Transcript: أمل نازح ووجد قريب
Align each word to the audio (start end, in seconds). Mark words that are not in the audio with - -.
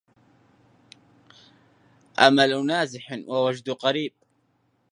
أمل 2.19 2.65
نازح 2.65 3.17
ووجد 3.27 3.69
قريب 3.69 4.13